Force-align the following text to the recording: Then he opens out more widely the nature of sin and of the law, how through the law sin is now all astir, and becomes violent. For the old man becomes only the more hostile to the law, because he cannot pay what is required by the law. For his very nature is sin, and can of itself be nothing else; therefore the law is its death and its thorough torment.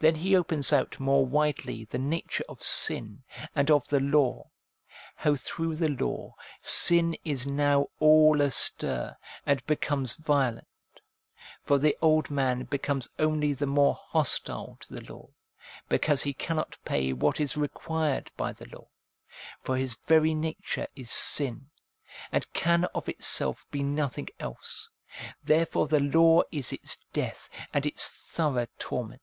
Then 0.00 0.14
he 0.14 0.36
opens 0.36 0.72
out 0.72 1.00
more 1.00 1.26
widely 1.26 1.84
the 1.84 1.98
nature 1.98 2.44
of 2.48 2.62
sin 2.62 3.24
and 3.52 3.68
of 3.68 3.88
the 3.88 3.98
law, 3.98 4.48
how 5.16 5.34
through 5.34 5.74
the 5.74 5.88
law 5.88 6.36
sin 6.60 7.16
is 7.24 7.48
now 7.48 7.88
all 7.98 8.40
astir, 8.40 9.16
and 9.44 9.66
becomes 9.66 10.14
violent. 10.14 10.68
For 11.64 11.78
the 11.78 11.98
old 12.00 12.30
man 12.30 12.62
becomes 12.62 13.08
only 13.18 13.52
the 13.52 13.66
more 13.66 13.96
hostile 14.00 14.76
to 14.82 14.94
the 14.94 15.12
law, 15.12 15.30
because 15.88 16.22
he 16.22 16.32
cannot 16.32 16.78
pay 16.84 17.12
what 17.12 17.40
is 17.40 17.56
required 17.56 18.30
by 18.36 18.52
the 18.52 18.68
law. 18.68 18.86
For 19.62 19.76
his 19.76 19.96
very 19.96 20.32
nature 20.32 20.86
is 20.94 21.10
sin, 21.10 21.70
and 22.30 22.46
can 22.52 22.84
of 22.94 23.08
itself 23.08 23.66
be 23.72 23.82
nothing 23.82 24.28
else; 24.38 24.90
therefore 25.42 25.88
the 25.88 25.98
law 25.98 26.42
is 26.52 26.72
its 26.72 26.98
death 27.12 27.48
and 27.74 27.84
its 27.84 28.06
thorough 28.06 28.68
torment. 28.78 29.20